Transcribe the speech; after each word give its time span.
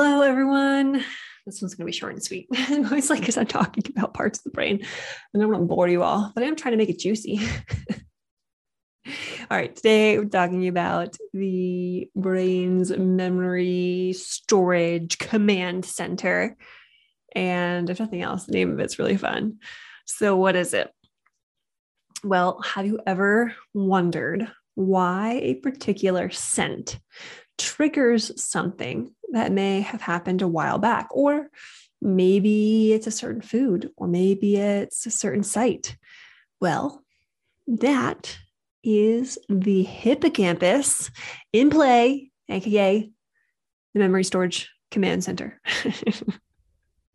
Hello, 0.00 0.20
everyone. 0.22 1.04
This 1.44 1.60
one's 1.60 1.74
going 1.74 1.84
to 1.84 1.90
be 1.90 1.98
short 1.98 2.12
and 2.12 2.22
sweet. 2.22 2.46
I'm 2.54 2.84
always 2.84 3.10
like, 3.10 3.18
because 3.18 3.36
I'm 3.36 3.48
talking 3.48 3.82
about 3.96 4.14
parts 4.14 4.38
of 4.38 4.44
the 4.44 4.50
brain 4.50 4.76
and 4.76 4.86
I 5.34 5.38
don't 5.40 5.50
want 5.50 5.62
to 5.64 5.66
bore 5.66 5.88
you 5.88 6.04
all, 6.04 6.30
but 6.36 6.44
I'm 6.44 6.54
trying 6.54 6.70
to 6.70 6.78
make 6.78 6.88
it 6.88 7.00
juicy. 7.00 7.40
all 9.08 9.12
right, 9.50 9.74
today 9.74 10.16
we're 10.16 10.26
talking 10.26 10.68
about 10.68 11.16
the 11.34 12.08
brain's 12.14 12.96
memory 12.96 14.14
storage 14.16 15.18
command 15.18 15.84
center. 15.84 16.56
And 17.34 17.90
if 17.90 17.98
nothing 17.98 18.22
else, 18.22 18.44
the 18.44 18.52
name 18.52 18.70
of 18.70 18.78
it's 18.78 19.00
really 19.00 19.16
fun. 19.16 19.58
So, 20.04 20.36
what 20.36 20.54
is 20.54 20.74
it? 20.74 20.92
Well, 22.22 22.60
have 22.60 22.86
you 22.86 23.00
ever 23.04 23.52
wondered 23.74 24.48
why 24.76 25.40
a 25.42 25.54
particular 25.54 26.30
scent 26.30 27.00
triggers 27.58 28.42
something 28.42 29.14
that 29.32 29.52
may 29.52 29.80
have 29.80 30.00
happened 30.00 30.42
a 30.42 30.48
while 30.48 30.78
back, 30.78 31.08
or 31.10 31.50
maybe 32.00 32.92
it's 32.92 33.06
a 33.06 33.12
certain 33.12 33.42
food, 33.42 33.90
or 33.96 34.06
maybe 34.06 34.56
it's 34.56 35.04
a 35.06 35.10
certain 35.10 35.42
sight. 35.42 35.96
Well, 36.60 37.04
that 37.66 38.38
is 38.82 39.38
the 39.48 39.82
hippocampus 39.82 41.10
in 41.52 41.70
play, 41.70 42.30
aka 42.48 43.10
the 43.94 44.00
memory 44.00 44.24
storage 44.24 44.70
command 44.90 45.24
center. 45.24 45.60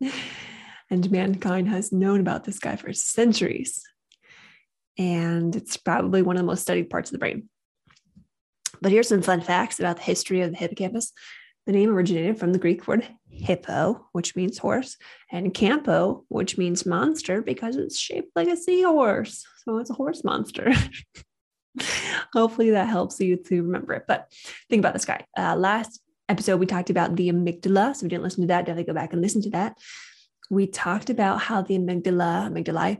and 0.90 1.10
mankind 1.10 1.68
has 1.68 1.92
known 1.92 2.20
about 2.20 2.44
this 2.44 2.58
guy 2.58 2.76
for 2.76 2.92
centuries. 2.92 3.82
And 4.96 5.56
it's 5.56 5.76
probably 5.76 6.22
one 6.22 6.36
of 6.36 6.40
the 6.40 6.46
most 6.46 6.62
studied 6.62 6.90
parts 6.90 7.10
of 7.10 7.12
the 7.12 7.18
brain. 7.18 7.48
But 8.80 8.92
here's 8.92 9.08
some 9.08 9.22
fun 9.22 9.40
facts 9.40 9.78
about 9.78 9.96
the 9.96 10.02
history 10.02 10.40
of 10.40 10.50
the 10.50 10.56
hippocampus. 10.56 11.12
The 11.66 11.72
name 11.72 11.90
originated 11.90 12.38
from 12.38 12.52
the 12.52 12.58
Greek 12.58 12.86
word 12.86 13.06
hippo, 13.30 14.06
which 14.12 14.36
means 14.36 14.58
horse, 14.58 14.96
and 15.32 15.54
campo, 15.54 16.24
which 16.28 16.58
means 16.58 16.84
monster 16.84 17.40
because 17.40 17.76
it's 17.76 17.98
shaped 17.98 18.30
like 18.36 18.48
a 18.48 18.56
seahorse. 18.56 19.46
So 19.64 19.78
it's 19.78 19.90
a 19.90 19.94
horse 19.94 20.22
monster. 20.24 20.72
Hopefully 22.34 22.70
that 22.70 22.88
helps 22.88 23.18
you 23.18 23.36
to 23.36 23.62
remember 23.62 23.94
it. 23.94 24.04
But 24.06 24.30
think 24.68 24.80
about 24.80 24.92
this 24.92 25.06
guy. 25.06 25.24
Uh, 25.36 25.56
last 25.56 26.00
episode, 26.28 26.58
we 26.58 26.66
talked 26.66 26.90
about 26.90 27.16
the 27.16 27.30
amygdala. 27.30 27.96
So 27.96 28.00
if 28.00 28.02
you 28.02 28.08
didn't 28.10 28.24
listen 28.24 28.42
to 28.42 28.48
that, 28.48 28.66
definitely 28.66 28.84
go 28.84 28.92
back 28.92 29.12
and 29.12 29.22
listen 29.22 29.42
to 29.42 29.50
that. 29.50 29.78
We 30.50 30.66
talked 30.66 31.08
about 31.08 31.40
how 31.40 31.62
the 31.62 31.78
amygdala, 31.78 32.50
amygdalae, 32.50 32.98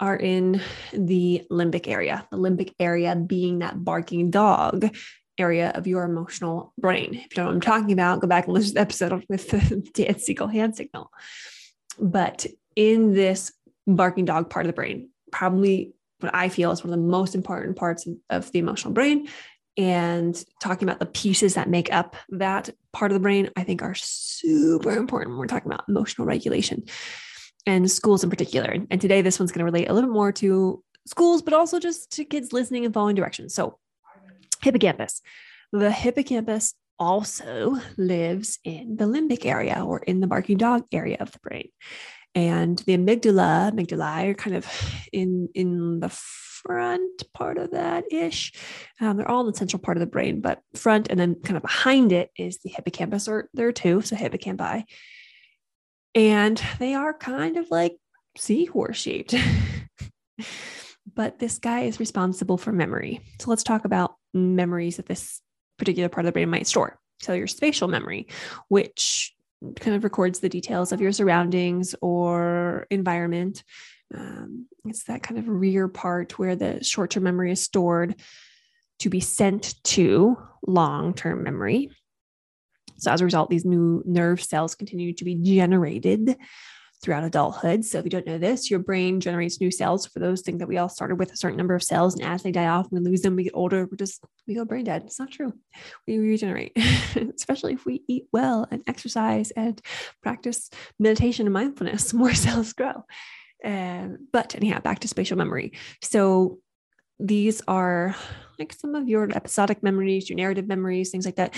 are 0.00 0.16
in 0.16 0.60
the 0.92 1.46
limbic 1.50 1.86
area, 1.86 2.26
the 2.30 2.38
limbic 2.38 2.72
area 2.80 3.14
being 3.14 3.58
that 3.58 3.84
barking 3.84 4.30
dog 4.30 4.96
area 5.38 5.72
of 5.74 5.86
your 5.86 6.04
emotional 6.04 6.72
brain. 6.78 7.14
If 7.14 7.22
you 7.22 7.28
don't 7.36 7.44
know 7.44 7.50
what 7.50 7.54
I'm 7.54 7.60
talking 7.60 7.92
about, 7.92 8.20
go 8.20 8.26
back 8.26 8.46
and 8.46 8.54
listen 8.54 8.70
to 8.70 8.74
the 8.74 8.80
episode 8.80 9.24
with 9.28 9.50
the 9.50 9.90
Dan 9.94 10.18
Siegel 10.18 10.48
hand 10.48 10.74
signal. 10.74 11.10
But 11.98 12.46
in 12.74 13.12
this 13.12 13.52
barking 13.86 14.24
dog 14.24 14.48
part 14.48 14.64
of 14.64 14.68
the 14.68 14.74
brain, 14.74 15.10
probably 15.32 15.92
what 16.20 16.34
I 16.34 16.48
feel 16.48 16.70
is 16.70 16.82
one 16.82 16.92
of 16.92 16.98
the 16.98 17.06
most 17.06 17.34
important 17.34 17.76
parts 17.76 18.08
of 18.30 18.50
the 18.52 18.58
emotional 18.58 18.94
brain. 18.94 19.28
And 19.76 20.42
talking 20.60 20.88
about 20.88 20.98
the 20.98 21.06
pieces 21.06 21.54
that 21.54 21.68
make 21.68 21.92
up 21.92 22.16
that 22.30 22.70
part 22.92 23.10
of 23.10 23.14
the 23.14 23.20
brain, 23.20 23.50
I 23.56 23.64
think 23.64 23.82
are 23.82 23.94
super 23.94 24.92
important 24.92 25.30
when 25.30 25.38
we're 25.38 25.46
talking 25.46 25.70
about 25.70 25.88
emotional 25.88 26.26
regulation 26.26 26.84
and 27.66 27.90
schools 27.90 28.24
in 28.24 28.30
particular. 28.30 28.76
And 28.90 29.00
today, 29.00 29.22
this 29.22 29.38
one's 29.38 29.52
going 29.52 29.60
to 29.60 29.64
relate 29.64 29.88
a 29.88 29.92
little 29.92 30.10
bit 30.10 30.14
more 30.14 30.32
to 30.32 30.82
schools, 31.06 31.42
but 31.42 31.54
also 31.54 31.78
just 31.78 32.12
to 32.12 32.24
kids 32.24 32.52
listening 32.52 32.84
and 32.84 32.94
following 32.94 33.16
directions. 33.16 33.54
So, 33.54 33.78
hippocampus. 34.62 35.22
The 35.72 35.90
hippocampus 35.90 36.74
also 36.98 37.76
lives 37.96 38.58
in 38.64 38.96
the 38.96 39.06
limbic 39.06 39.46
area 39.46 39.82
or 39.84 40.00
in 40.00 40.20
the 40.20 40.26
barking 40.26 40.58
dog 40.58 40.84
area 40.92 41.16
of 41.20 41.32
the 41.32 41.38
brain. 41.38 41.70
And 42.34 42.78
the 42.80 42.96
amygdala, 42.96 43.72
amygdalae 43.72 44.30
are 44.30 44.34
kind 44.34 44.54
of 44.54 44.66
in, 45.12 45.48
in 45.54 46.00
the 46.00 46.10
front 46.10 47.22
part 47.32 47.58
of 47.58 47.72
that 47.72 48.04
ish. 48.12 48.52
Um, 49.00 49.16
they're 49.16 49.28
all 49.28 49.40
in 49.40 49.46
the 49.46 49.56
central 49.56 49.80
part 49.80 49.96
of 49.96 50.00
the 50.00 50.06
brain, 50.06 50.40
but 50.40 50.60
front 50.74 51.08
and 51.08 51.18
then 51.18 51.36
kind 51.36 51.56
of 51.56 51.62
behind 51.62 52.12
it 52.12 52.30
is 52.36 52.58
the 52.58 52.70
hippocampus, 52.70 53.26
or 53.26 53.48
there 53.54 53.66
are 53.66 53.72
two, 53.72 54.02
so 54.02 54.14
hippocampi. 54.14 54.84
And 56.14 56.60
they 56.78 56.94
are 56.94 57.14
kind 57.14 57.56
of 57.56 57.70
like 57.70 57.96
seahorse 58.36 58.96
shaped. 58.98 59.34
but 61.14 61.38
this 61.38 61.58
guy 61.58 61.82
is 61.82 62.00
responsible 62.00 62.56
for 62.56 62.72
memory. 62.72 63.20
So 63.40 63.50
let's 63.50 63.62
talk 63.62 63.84
about 63.84 64.14
memories 64.34 64.96
that 64.96 65.06
this 65.06 65.40
particular 65.78 66.08
part 66.08 66.24
of 66.24 66.28
the 66.28 66.32
brain 66.32 66.50
might 66.50 66.66
store. 66.66 66.98
So 67.20 67.32
your 67.32 67.46
spatial 67.46 67.88
memory, 67.88 68.28
which 68.68 69.34
kind 69.78 69.96
of 69.96 70.04
records 70.04 70.40
the 70.40 70.48
details 70.48 70.92
of 70.92 71.00
your 71.00 71.12
surroundings 71.12 71.94
or 72.00 72.86
environment. 72.90 73.62
Um, 74.14 74.66
it's 74.86 75.04
that 75.04 75.22
kind 75.22 75.38
of 75.38 75.48
rear 75.48 75.86
part 75.86 76.38
where 76.38 76.56
the 76.56 76.82
short 76.82 77.10
term 77.10 77.24
memory 77.24 77.52
is 77.52 77.62
stored 77.62 78.14
to 79.00 79.10
be 79.10 79.20
sent 79.20 79.82
to 79.84 80.36
long 80.66 81.14
term 81.14 81.42
memory. 81.42 81.90
So, 83.00 83.10
as 83.10 83.20
a 83.20 83.24
result, 83.24 83.50
these 83.50 83.64
new 83.64 84.02
nerve 84.06 84.42
cells 84.42 84.74
continue 84.74 85.12
to 85.14 85.24
be 85.24 85.34
generated 85.34 86.36
throughout 87.02 87.24
adulthood. 87.24 87.84
So, 87.84 87.98
if 87.98 88.04
you 88.04 88.10
don't 88.10 88.26
know 88.26 88.38
this, 88.38 88.70
your 88.70 88.80
brain 88.80 89.20
generates 89.20 89.60
new 89.60 89.70
cells 89.70 90.06
for 90.06 90.18
those 90.18 90.42
things 90.42 90.58
that 90.58 90.68
we 90.68 90.76
all 90.76 90.88
started 90.88 91.18
with 91.18 91.32
a 91.32 91.36
certain 91.36 91.56
number 91.56 91.74
of 91.74 91.82
cells. 91.82 92.14
And 92.14 92.24
as 92.24 92.42
they 92.42 92.52
die 92.52 92.66
off, 92.66 92.88
we 92.90 93.00
lose 93.00 93.22
them, 93.22 93.36
we 93.36 93.44
get 93.44 93.54
older, 93.54 93.86
we're 93.86 93.96
just, 93.96 94.22
we 94.46 94.54
go 94.54 94.64
brain 94.64 94.84
dead. 94.84 95.02
It's 95.04 95.18
not 95.18 95.30
true. 95.30 95.52
We 96.06 96.18
regenerate, 96.18 96.76
especially 97.34 97.74
if 97.74 97.86
we 97.86 98.02
eat 98.06 98.24
well 98.32 98.66
and 98.70 98.82
exercise 98.86 99.50
and 99.52 99.80
practice 100.22 100.70
meditation 100.98 101.46
and 101.46 101.54
mindfulness, 101.54 102.12
more 102.14 102.34
cells 102.34 102.72
grow. 102.72 103.04
Um, 103.64 104.28
but 104.32 104.54
anyhow, 104.54 104.80
back 104.80 105.00
to 105.00 105.08
spatial 105.08 105.36
memory. 105.36 105.72
So, 106.02 106.58
these 107.20 107.62
are 107.68 108.14
like 108.58 108.72
some 108.72 108.94
of 108.94 109.08
your 109.08 109.28
episodic 109.34 109.82
memories, 109.82 110.28
your 110.28 110.36
narrative 110.36 110.68
memories, 110.68 111.10
things 111.10 111.24
like 111.24 111.36
that. 111.36 111.54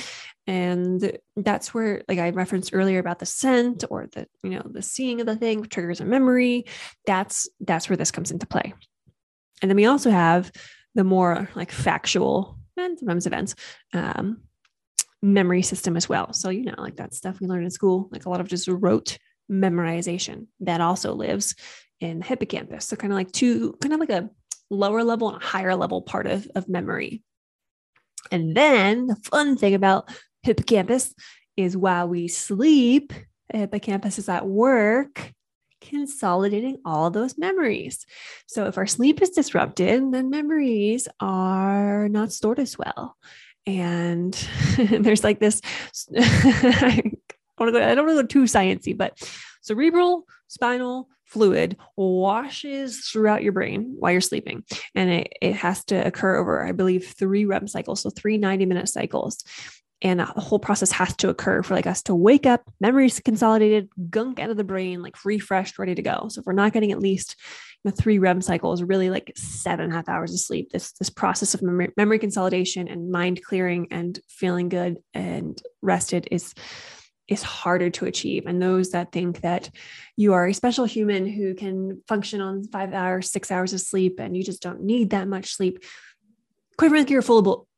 And 0.47 1.19
that's 1.37 1.75
where, 1.75 2.03
like 2.09 2.19
I 2.19 2.31
referenced 2.31 2.71
earlier 2.73 2.99
about 2.99 3.19
the 3.19 3.27
scent 3.27 3.85
or 3.91 4.09
the, 4.13 4.27
you 4.43 4.51
know, 4.51 4.63
the 4.65 4.83
seeing 4.83 5.21
of 5.21 5.27
the 5.27 5.37
thing 5.37 5.65
triggers 5.65 6.01
a 6.01 6.05
memory. 6.05 6.65
That's 7.07 7.49
that's 7.61 7.89
where 7.89 7.97
this 7.97 8.11
comes 8.11 8.31
into 8.31 8.47
play. 8.47 8.73
And 9.61 9.71
then 9.71 9.77
we 9.77 9.87
also 9.87 10.11
have 10.11 10.51
the 10.95 11.05
more 11.05 11.49
like 11.55 11.71
factual 11.73 12.59
and 12.77 12.99
sometimes 12.99 13.27
events 13.27 13.55
um, 13.93 14.43
memory 15.23 15.63
system 15.63 15.97
as 15.97 16.09
well. 16.09 16.33
So, 16.33 16.51
you 16.51 16.65
know, 16.65 16.75
like 16.79 16.97
that 16.97 17.15
stuff 17.15 17.41
we 17.41 17.47
learned 17.47 17.65
in 17.65 17.71
school, 17.71 18.09
like 18.11 18.27
a 18.27 18.31
lot 18.31 18.41
of 18.41 18.49
just 18.49 18.69
rote 18.69 19.19
memorization 19.51 20.47
that 20.61 20.81
also 20.81 21.15
lives 21.15 21.55
in 22.01 22.19
the 22.19 22.25
hippocampus. 22.25 22.87
So, 22.87 22.97
kind 22.97 23.13
of 23.13 23.17
like 23.17 23.33
two, 23.33 23.75
kind 23.81 23.95
of 23.95 24.01
like 24.01 24.11
a 24.11 24.31
lower 24.73 25.05
level 25.05 25.33
and 25.33 25.43
higher 25.43 25.77
level 25.77 26.03
part 26.03 26.27
of, 26.27 26.49
of 26.55 26.69
memory. 26.69 27.23
And 28.31 28.57
then 28.57 29.07
the 29.07 29.17
fun 29.17 29.57
thing 29.57 29.75
about 29.75 30.09
hippocampus 30.43 31.15
is 31.57 31.77
while 31.77 32.09
we 32.09 32.29
sleep, 32.29 33.13
hippocampus 33.53 34.19
is 34.19 34.29
at 34.29 34.47
work 34.47 35.33
consolidating 35.81 36.79
all 36.85 37.11
those 37.11 37.37
memories. 37.37 38.07
So 38.47 38.67
if 38.67 38.79
our 38.79 38.87
sleep 38.87 39.21
is 39.21 39.31
disrupted, 39.31 40.13
then 40.13 40.31
memories 40.31 41.09
are 41.21 42.09
not 42.09 42.33
stored 42.33 42.61
as 42.61 42.79
well. 42.79 43.17
And 43.67 44.33
there's 44.79 45.25
like 45.25 45.41
this 45.41 45.61
go, 46.15 47.83
I 47.83 47.95
don't 47.95 48.07
want 48.07 48.19
to 48.19 48.23
go 48.23 48.27
too 48.27 48.45
sciencey, 48.45 48.97
but 48.97 49.19
cerebral 49.61 50.25
spinal 50.49 51.09
fluid 51.33 51.77
washes 51.97 53.09
throughout 53.09 53.43
your 53.43 53.53
brain 53.53 53.95
while 53.99 54.13
you're 54.13 54.21
sleeping. 54.21 54.65
And 54.95 55.11
it, 55.11 55.33
it 55.41 55.55
has 55.57 55.85
to 55.87 56.07
occur 56.07 56.37
over, 56.37 56.65
I 56.65 56.73
believe, 56.73 57.07
three 57.07 57.45
REM 57.45 57.69
cycles. 57.69 58.03
So 58.03 58.11
three 58.11 58.37
90 58.37 58.67
minute 58.67 58.89
cycles. 58.89 59.43
And 60.03 60.19
the 60.19 60.25
whole 60.25 60.59
process 60.59 60.91
has 60.93 61.15
to 61.17 61.29
occur 61.29 61.63
for 61.63 61.75
like 61.75 61.87
us 61.87 62.03
to 62.03 62.15
wake 62.15 62.45
up, 62.45 62.63
memories 62.81 63.21
consolidated, 63.21 63.89
gunk 64.11 64.41
out 64.41 64.51
of 64.51 64.57
the 64.57 64.65
brain, 64.65 65.01
like 65.01 65.25
refreshed, 65.25 65.79
ready 65.79 65.95
to 65.95 66.03
go. 66.03 66.27
So 66.29 66.41
if 66.41 66.47
we're 66.47 66.55
not 66.55 66.73
getting 66.73 66.91
at 66.91 66.99
least 66.99 67.37
you 67.85 67.91
know, 67.91 67.95
three 67.97 68.19
REM 68.19 68.43
cycles, 68.43 68.83
really 68.83 69.11
like 69.11 69.33
seven 69.37 69.85
and 69.85 69.93
a 69.93 69.97
half 69.97 70.09
hours 70.09 70.33
of 70.33 70.41
sleep, 70.41 70.71
this 70.71 70.91
this 70.93 71.09
process 71.09 71.55
of 71.55 71.63
memory, 71.63 71.93
memory 71.97 72.19
consolidation 72.19 72.89
and 72.89 73.13
mind 73.13 73.45
clearing 73.45 73.87
and 73.93 74.19
feeling 74.29 74.69
good 74.69 74.99
and 75.15 75.63
rested 75.83 76.27
is 76.33 76.53
is 77.29 77.43
harder 77.43 77.91
to 77.91 78.07
achieve. 78.07 78.47
And 78.47 78.61
those 78.61 78.91
that 78.91 79.13
think 79.13 79.41
that 79.43 79.71
you 80.17 80.33
are 80.33 80.47
a 80.47 80.55
special 80.55 80.85
human 80.85 81.27
who 81.27 81.55
can 81.55 82.03
function 82.09 82.41
on 82.41 82.65
five 82.65 82.93
hours, 82.93 83.31
six 83.31 83.51
hours 83.51 83.73
of 83.73 83.81
sleep, 83.81 84.19
and 84.19 84.37
you 84.37 84.43
just 84.43 84.63
don't 84.63 84.83
need 84.83 85.11
that 85.11 85.29
much 85.29 85.55
sleep, 85.55 85.83
quite 86.77 86.91
frankly, 86.91 87.13
you're 87.13 87.23
full 87.23 87.39
of 87.39 87.45
bull. 87.45 87.69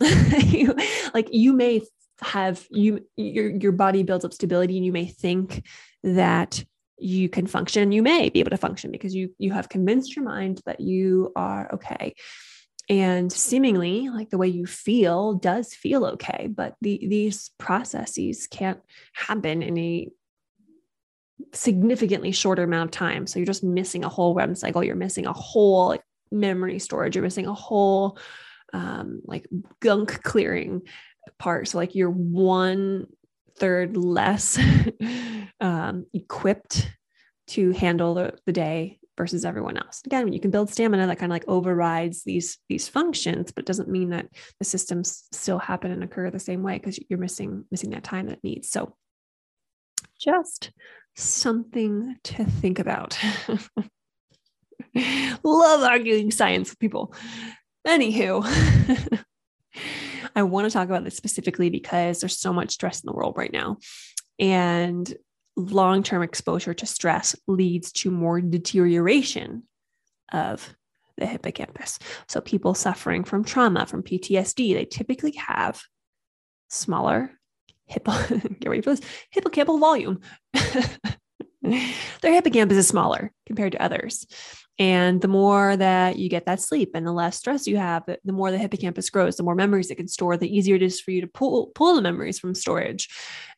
you, 0.00 0.74
like 1.14 1.28
you 1.30 1.52
may 1.52 1.82
have 2.22 2.66
you 2.70 3.06
your 3.16 3.50
your 3.50 3.72
body 3.72 4.02
builds 4.02 4.24
up 4.24 4.32
stability, 4.32 4.76
and 4.76 4.84
you 4.84 4.92
may 4.92 5.06
think 5.06 5.66
that 6.02 6.64
you 6.98 7.28
can 7.28 7.46
function. 7.46 7.92
You 7.92 8.02
may 8.02 8.28
be 8.28 8.40
able 8.40 8.50
to 8.50 8.56
function 8.56 8.90
because 8.90 9.14
you 9.14 9.34
you 9.38 9.52
have 9.52 9.68
convinced 9.68 10.16
your 10.16 10.24
mind 10.24 10.60
that 10.66 10.80
you 10.80 11.32
are 11.36 11.70
okay 11.74 12.14
and 12.90 13.32
seemingly 13.32 14.10
like 14.10 14.28
the 14.28 14.36
way 14.36 14.48
you 14.48 14.66
feel 14.66 15.32
does 15.34 15.72
feel 15.72 16.04
okay 16.04 16.46
but 16.54 16.74
the, 16.82 16.98
these 17.08 17.50
processes 17.58 18.46
can't 18.46 18.80
happen 19.14 19.62
in 19.62 19.78
a 19.78 20.08
significantly 21.52 22.32
shorter 22.32 22.62
amount 22.62 22.88
of 22.88 22.90
time. 22.90 23.26
So 23.26 23.38
you're 23.38 23.46
just 23.46 23.64
missing 23.64 24.04
a 24.04 24.08
whole 24.08 24.34
REM 24.34 24.54
cycle. 24.54 24.84
You're 24.84 24.96
missing 24.96 25.26
a 25.26 25.32
whole 25.32 25.88
like, 25.88 26.02
memory 26.30 26.78
storage. 26.78 27.16
You're 27.16 27.24
missing 27.24 27.46
a 27.46 27.54
whole 27.54 28.18
um, 28.72 29.20
like 29.24 29.48
gunk 29.80 30.22
clearing 30.22 30.82
part. 31.38 31.68
So 31.68 31.78
like 31.78 31.94
you're 31.94 32.10
one 32.10 33.06
third 33.56 33.96
less 33.96 34.58
um, 35.60 36.06
equipped 36.14 36.90
to 37.48 37.72
handle 37.72 38.14
the, 38.14 38.38
the 38.46 38.52
day 38.52 38.99
versus 39.20 39.44
everyone 39.44 39.76
else. 39.76 40.00
Again, 40.06 40.24
when 40.24 40.32
you 40.32 40.40
can 40.40 40.50
build 40.50 40.70
stamina, 40.70 41.06
that 41.06 41.18
kind 41.18 41.30
of 41.30 41.34
like 41.34 41.46
overrides 41.46 42.22
these 42.24 42.56
these 42.70 42.88
functions, 42.88 43.52
but 43.52 43.64
it 43.64 43.66
doesn't 43.66 43.90
mean 43.90 44.08
that 44.10 44.28
the 44.58 44.64
systems 44.64 45.24
still 45.30 45.58
happen 45.58 45.90
and 45.90 46.02
occur 46.02 46.30
the 46.30 46.38
same 46.38 46.62
way 46.62 46.78
because 46.78 46.98
you're 47.10 47.18
missing 47.18 47.66
missing 47.70 47.90
that 47.90 48.02
time 48.02 48.28
that 48.28 48.38
it 48.38 48.44
needs. 48.44 48.70
So 48.70 48.96
just 50.18 50.70
something 51.16 52.16
to 52.24 52.46
think 52.46 52.78
about. 52.78 53.18
Love 55.44 55.82
arguing 55.82 56.30
science 56.30 56.70
with 56.70 56.78
people. 56.78 57.12
Anywho, 57.86 58.42
I 60.34 60.44
want 60.44 60.66
to 60.66 60.70
talk 60.70 60.88
about 60.88 61.04
this 61.04 61.14
specifically 61.14 61.68
because 61.68 62.20
there's 62.20 62.38
so 62.38 62.54
much 62.54 62.70
stress 62.70 63.02
in 63.02 63.06
the 63.06 63.12
world 63.12 63.34
right 63.36 63.52
now. 63.52 63.76
And 64.38 65.14
long 65.60 66.02
term 66.02 66.22
exposure 66.22 66.74
to 66.74 66.86
stress 66.86 67.36
leads 67.46 67.92
to 67.92 68.10
more 68.10 68.40
deterioration 68.40 69.64
of 70.32 70.74
the 71.16 71.26
hippocampus. 71.26 71.98
So, 72.28 72.40
people 72.40 72.74
suffering 72.74 73.24
from 73.24 73.44
trauma, 73.44 73.86
from 73.86 74.02
PTSD, 74.02 74.74
they 74.74 74.84
typically 74.84 75.32
have 75.32 75.80
smaller 76.68 77.32
hippo, 77.86 78.12
get 78.60 78.68
ready 78.68 78.82
for 78.82 78.94
this, 78.94 79.00
hippocampal 79.34 79.78
volume. 79.78 80.20
Their 81.62 82.32
hippocampus 82.32 82.78
is 82.78 82.88
smaller 82.88 83.32
compared 83.46 83.72
to 83.72 83.82
others. 83.82 84.26
And 84.80 85.20
the 85.20 85.28
more 85.28 85.76
that 85.76 86.18
you 86.18 86.30
get 86.30 86.46
that 86.46 86.58
sleep 86.58 86.92
and 86.94 87.06
the 87.06 87.12
less 87.12 87.36
stress 87.36 87.66
you 87.66 87.76
have, 87.76 88.04
the 88.06 88.32
more 88.32 88.50
the 88.50 88.56
hippocampus 88.56 89.10
grows, 89.10 89.36
the 89.36 89.42
more 89.42 89.54
memories 89.54 89.90
it 89.90 89.96
can 89.96 90.08
store, 90.08 90.38
the 90.38 90.56
easier 90.56 90.74
it 90.76 90.82
is 90.82 90.98
for 90.98 91.10
you 91.10 91.20
to 91.20 91.26
pull 91.26 91.66
pull 91.74 91.94
the 91.94 92.00
memories 92.00 92.38
from 92.38 92.54
storage. 92.54 93.10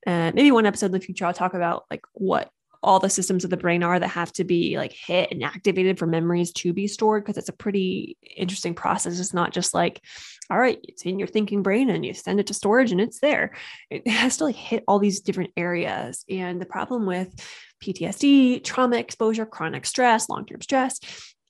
And 0.04 0.34
maybe 0.34 0.50
one 0.50 0.66
episode 0.66 0.86
in 0.86 0.92
the 0.92 1.00
future, 1.00 1.24
I'll 1.24 1.32
talk 1.32 1.54
about 1.54 1.84
like 1.92 2.02
what 2.14 2.50
all 2.82 2.98
the 2.98 3.08
systems 3.08 3.44
of 3.44 3.50
the 3.50 3.56
brain 3.56 3.84
are 3.84 4.00
that 4.00 4.08
have 4.08 4.32
to 4.32 4.42
be 4.42 4.76
like 4.76 4.92
hit 4.92 5.30
and 5.30 5.44
activated 5.44 5.98
for 5.98 6.06
memories 6.06 6.52
to 6.52 6.72
be 6.72 6.88
stored 6.88 7.22
because 7.22 7.38
it's 7.38 7.48
a 7.48 7.52
pretty 7.52 8.16
interesting 8.36 8.74
process. 8.74 9.20
It's 9.20 9.32
not 9.32 9.52
just 9.52 9.72
like, 9.72 10.02
all 10.50 10.58
right, 10.58 10.80
it's 10.82 11.02
in 11.02 11.20
your 11.20 11.28
thinking 11.28 11.62
brain 11.62 11.88
and 11.88 12.04
you 12.04 12.12
send 12.12 12.40
it 12.40 12.48
to 12.48 12.54
storage 12.54 12.90
and 12.90 13.00
it's 13.00 13.20
there. 13.20 13.52
It 13.90 14.08
has 14.08 14.38
to 14.38 14.44
like 14.44 14.56
hit 14.56 14.82
all 14.88 14.98
these 14.98 15.20
different 15.20 15.52
areas. 15.56 16.24
And 16.28 16.60
the 16.60 16.66
problem 16.66 17.06
with 17.06 17.32
PTSD, 17.82 18.64
trauma 18.64 18.96
exposure, 18.96 19.44
chronic 19.44 19.84
stress, 19.84 20.28
long 20.28 20.46
term 20.46 20.62
stress, 20.62 20.98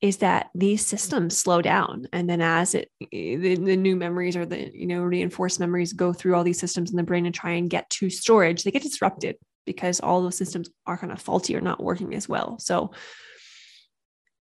is 0.00 0.16
that 0.16 0.50
these 0.54 0.84
systems 0.84 1.38
slow 1.38 1.62
down. 1.62 2.06
And 2.12 2.28
then 2.28 2.40
as 2.40 2.74
it 2.74 2.90
the, 3.12 3.54
the, 3.54 3.76
new 3.76 3.94
memories 3.94 4.36
or 4.36 4.44
the 4.44 4.70
you 4.74 4.86
know 4.86 5.02
reinforced 5.02 5.60
memories 5.60 5.92
go 5.92 6.12
through 6.12 6.34
all 6.34 6.44
these 6.44 6.58
systems 6.58 6.90
in 6.90 6.96
the 6.96 7.04
brain 7.04 7.24
and 7.24 7.34
try 7.34 7.52
and 7.52 7.70
get 7.70 7.88
to 7.90 8.10
storage 8.10 8.64
they 8.64 8.70
get 8.72 8.82
disrupted 8.82 9.36
because 9.64 10.00
all 10.00 10.22
those 10.22 10.36
systems 10.36 10.68
are 10.86 10.98
kind 10.98 11.12
of 11.12 11.20
faulty 11.20 11.54
or 11.54 11.60
not 11.60 11.82
working 11.82 12.14
as 12.14 12.28
well. 12.28 12.58
So 12.58 12.90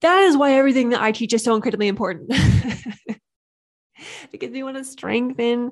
that 0.02 0.24
is 0.24 0.36
why 0.36 0.54
everything 0.54 0.90
that 0.90 1.02
i 1.02 1.12
teach 1.14 1.34
is 1.34 1.44
so 1.44 1.56
incredibly 1.56 1.88
important. 1.88 2.32
Because 4.32 4.52
we 4.52 4.64
want 4.64 4.76
to 4.76 4.84
strengthen 4.84 5.72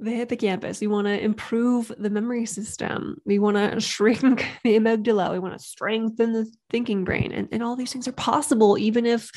the 0.00 0.10
hippocampus. 0.10 0.80
We 0.80 0.86
want 0.86 1.06
to 1.06 1.22
improve 1.22 1.92
the 1.98 2.10
memory 2.10 2.46
system. 2.46 3.16
We 3.24 3.38
want 3.38 3.56
to 3.56 3.80
shrink 3.86 4.46
the 4.64 4.78
amygdala. 4.78 5.32
We 5.32 5.38
want 5.38 5.58
to 5.58 5.64
strengthen 5.64 6.32
the 6.32 6.50
thinking 6.70 7.04
brain. 7.04 7.32
And, 7.32 7.48
and 7.52 7.62
all 7.62 7.76
these 7.76 7.92
things 7.92 8.08
are 8.08 8.12
possible, 8.12 8.78
even 8.78 9.06
if 9.06 9.30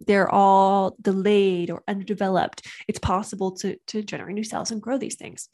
they're 0.00 0.28
all 0.28 0.96
delayed 1.00 1.70
or 1.70 1.82
underdeveloped. 1.88 2.66
It's 2.88 2.98
possible 2.98 3.52
to, 3.58 3.76
to 3.88 4.02
generate 4.02 4.34
new 4.34 4.44
cells 4.44 4.70
and 4.70 4.82
grow 4.82 4.98
these 4.98 5.16
things. 5.16 5.48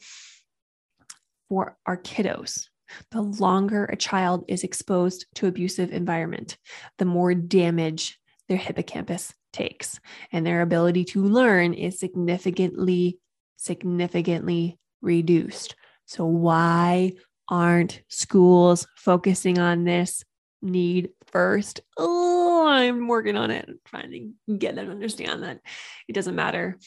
For 1.49 1.77
our 1.85 1.97
kiddos, 1.97 2.67
the 3.11 3.21
longer 3.21 3.85
a 3.85 3.95
child 3.95 4.45
is 4.47 4.63
exposed 4.63 5.25
to 5.35 5.47
abusive 5.47 5.91
environment, 5.91 6.57
the 6.97 7.05
more 7.05 7.33
damage 7.33 8.19
their 8.49 8.57
hippocampus 8.57 9.33
takes 9.53 9.99
and 10.31 10.45
their 10.45 10.61
ability 10.61 11.05
to 11.05 11.23
learn 11.23 11.73
is 11.73 11.99
significantly 11.99 13.19
significantly 13.63 14.77
reduced. 15.01 15.75
So, 16.05 16.25
why 16.25 17.13
aren't 17.47 18.01
schools 18.07 18.87
focusing 18.95 19.59
on 19.59 19.83
this 19.83 20.23
need 20.61 21.09
first? 21.27 21.81
Oh, 21.97 22.65
I'm 22.67 23.07
working 23.07 23.35
on 23.35 23.51
it, 23.51 23.65
I'm 23.67 23.79
trying 23.85 24.11
to 24.11 24.55
get 24.57 24.75
them 24.75 24.87
to 24.87 24.91
understand 24.91 25.43
that 25.43 25.59
it 26.07 26.13
doesn't 26.13 26.35
matter 26.35 26.77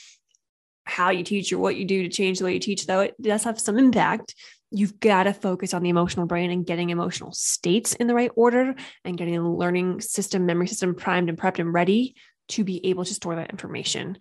how 0.84 1.10
you 1.10 1.24
teach 1.24 1.52
or 1.52 1.58
what 1.58 1.76
you 1.76 1.84
do 1.84 2.04
to 2.04 2.08
change 2.08 2.38
the 2.38 2.44
way 2.44 2.54
you 2.54 2.60
teach, 2.60 2.86
though 2.86 3.00
it 3.00 3.20
does 3.20 3.44
have 3.44 3.60
some 3.60 3.76
impact. 3.76 4.34
You've 4.70 5.00
got 5.00 5.24
to 5.24 5.32
focus 5.32 5.74
on 5.74 5.82
the 5.82 5.88
emotional 5.88 6.26
brain 6.26 6.50
and 6.50 6.66
getting 6.66 6.90
emotional 6.90 7.32
states 7.32 7.94
in 7.94 8.06
the 8.06 8.14
right 8.14 8.30
order 8.36 8.74
and 9.04 9.18
getting 9.18 9.34
the 9.34 9.48
learning 9.48 10.00
system, 10.00 10.46
memory 10.46 10.68
system 10.68 10.94
primed 10.94 11.28
and 11.28 11.38
prepped 11.38 11.58
and 11.58 11.72
ready 11.72 12.14
to 12.48 12.64
be 12.64 12.84
able 12.86 13.04
to 13.04 13.14
store 13.14 13.36
that 13.36 13.50
information. 13.50 14.18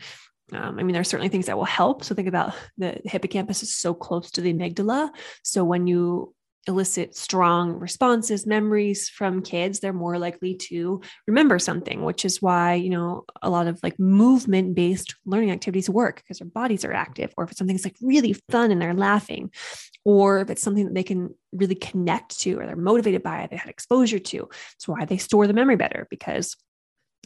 Um, 0.51 0.79
I 0.79 0.83
mean, 0.83 0.93
there 0.93 1.01
are 1.01 1.05
certainly 1.05 1.29
things 1.29 1.47
that 1.47 1.57
will 1.57 1.65
help. 1.65 2.03
So 2.03 2.13
think 2.13 2.27
about 2.27 2.53
the 2.77 2.99
hippocampus 3.03 3.63
is 3.63 3.75
so 3.75 3.93
close 3.93 4.31
to 4.31 4.41
the 4.41 4.53
amygdala. 4.53 5.09
So 5.43 5.63
when 5.63 5.87
you 5.87 6.35
elicit 6.67 7.15
strong 7.15 7.73
responses, 7.73 8.45
memories 8.45 9.09
from 9.09 9.41
kids, 9.41 9.79
they're 9.79 9.93
more 9.93 10.17
likely 10.17 10.55
to 10.55 11.01
remember 11.27 11.59
something, 11.59 12.03
which 12.03 12.25
is 12.25 12.41
why, 12.41 12.73
you 12.73 12.89
know, 12.89 13.25
a 13.41 13.49
lot 13.49 13.67
of 13.67 13.79
like 13.83 13.99
movement 13.99 14.75
based 14.75 15.15
learning 15.25 15.51
activities 15.51 15.89
work 15.89 16.17
because 16.17 16.39
their 16.39 16.47
bodies 16.47 16.83
are 16.85 16.93
active, 16.93 17.33
or 17.37 17.43
if 17.43 17.51
it's 17.51 17.57
something 17.57 17.75
that's 17.75 17.85
like 17.85 17.97
really 18.01 18.35
fun 18.49 18.71
and 18.71 18.81
they're 18.81 18.93
laughing, 18.93 19.51
or 20.03 20.39
if 20.39 20.49
it's 20.49 20.61
something 20.61 20.85
that 20.85 20.93
they 20.93 21.03
can 21.03 21.33
really 21.51 21.75
connect 21.75 22.39
to 22.39 22.59
or 22.59 22.65
they're 22.65 22.75
motivated 22.75 23.23
by 23.23 23.47
they 23.49 23.57
had 23.57 23.69
exposure 23.69 24.19
to. 24.19 24.49
It's 24.75 24.87
why 24.87 25.05
they 25.05 25.17
store 25.17 25.47
the 25.47 25.53
memory 25.53 25.75
better 25.75 26.07
because 26.09 26.55